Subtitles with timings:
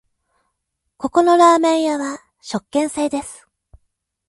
[0.97, 3.47] ここのラーメン屋は食券制です